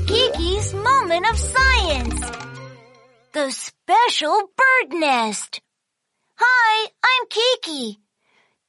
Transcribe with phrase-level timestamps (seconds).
[0.00, 2.20] Kiki's Moment of Science.
[3.32, 5.60] The Special Bird Nest.
[6.36, 7.98] Hi, I'm Kiki.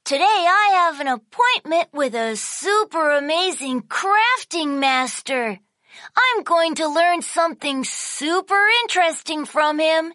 [0.04, 5.58] Today I have an appointment with a super amazing crafting master.
[6.16, 10.14] I'm going to learn something super interesting from him.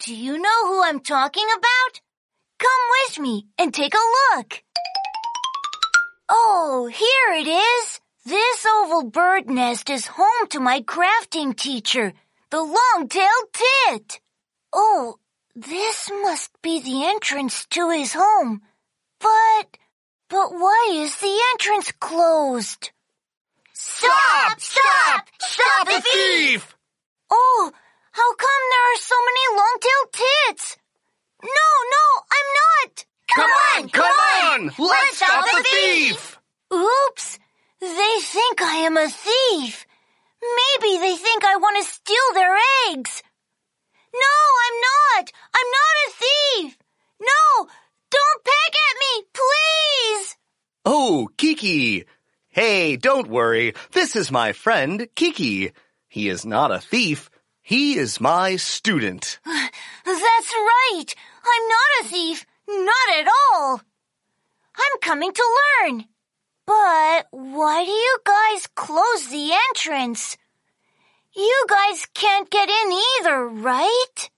[0.00, 2.00] Do you know who I'm talking about?
[2.58, 2.70] Come
[3.06, 4.62] with me and take a look.
[6.28, 8.00] Oh, here it is.
[8.98, 12.12] Oval bird nest is home to my crafting teacher,
[12.50, 14.20] the long-tailed tit.
[14.72, 15.18] Oh,
[15.54, 18.62] this must be the entrance to his home.
[19.20, 19.78] But,
[20.28, 22.90] but why is the entrance closed?
[23.72, 24.58] Stop!
[24.58, 25.28] Stop!
[25.38, 26.76] Stop the thief!
[27.30, 27.72] Oh,
[28.10, 30.12] how come there are so many long-tailed
[30.48, 30.76] tits?
[31.44, 33.04] No, no, I'm not.
[33.32, 34.72] Come on, come on!
[34.76, 36.38] Let's stop the thief!
[36.72, 37.17] Oops, they think
[38.70, 39.86] I am a thief.
[40.42, 42.54] Maybe they think I want to steal their
[42.90, 43.22] eggs.
[44.12, 45.32] No, I'm not.
[45.54, 46.78] I'm not a thief.
[47.18, 47.68] No,
[48.10, 50.36] don't peck at me, please.
[50.84, 52.04] Oh, Kiki.
[52.50, 53.72] Hey, don't worry.
[53.92, 55.72] This is my friend, Kiki.
[56.06, 57.30] He is not a thief.
[57.62, 59.38] He is my student.
[59.46, 61.14] That's right.
[61.42, 62.44] I'm not a thief.
[62.68, 63.80] Not at all.
[64.76, 66.04] I'm coming to learn.
[66.66, 66.74] But
[67.38, 70.36] why do you guys close the entrance?
[71.36, 74.30] You guys can't get in either, right?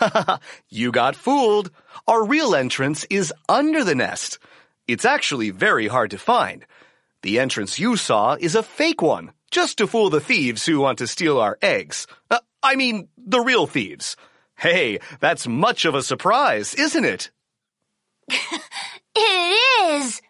[0.68, 1.72] you got fooled.
[2.06, 4.38] Our real entrance is under the nest.
[4.86, 6.64] It's actually very hard to find.
[7.22, 10.98] The entrance you saw is a fake one, just to fool the thieves who want
[10.98, 12.06] to steal our eggs.
[12.30, 14.14] Uh, I mean, the real thieves.
[14.56, 17.32] Hey, that's much of a surprise, isn't it?
[18.28, 20.22] it is.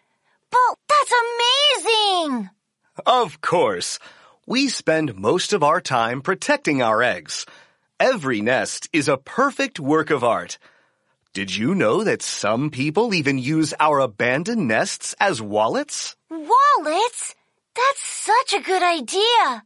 [0.49, 2.49] But that's amazing.
[3.05, 3.99] Of course.
[4.45, 7.45] We spend most of our time protecting our eggs.
[7.99, 10.57] Every nest is a perfect work of art.
[11.33, 16.15] Did you know that some people even use our abandoned nests as wallets?
[16.31, 17.35] Wallets?
[17.75, 19.63] That's such a good idea.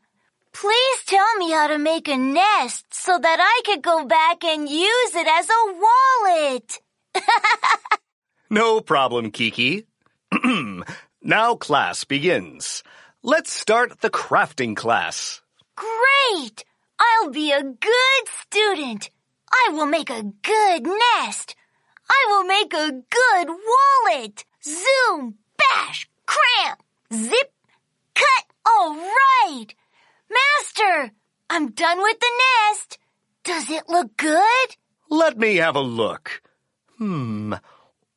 [0.51, 4.69] Please tell me how to make a nest so that I could go back and
[4.69, 6.81] use it as a wallet.
[8.49, 9.85] no problem, Kiki.
[10.33, 10.81] Hmm.
[11.23, 12.83] Now class begins.
[13.21, 15.41] Let's start the crafting class.
[15.75, 16.65] Great!
[16.99, 19.09] I'll be a good student.
[19.51, 21.55] I will make a good nest.
[22.09, 24.45] I will make a good wallet.
[24.63, 26.83] Zoom, bash, cramp,
[27.13, 27.51] zip,
[28.13, 28.45] cut.
[28.65, 29.67] All right.
[30.29, 31.11] Master,
[31.49, 32.97] I'm done with the nest.
[33.43, 34.77] Does it look good?
[35.09, 36.41] Let me have a look.
[36.97, 37.53] Hmm.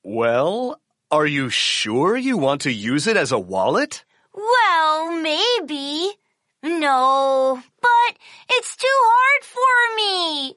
[0.02, 4.04] Well, are you sure you want to use it as a wallet?
[4.34, 6.10] Well, maybe.
[6.64, 8.16] No, but
[8.50, 10.56] it's too hard for me.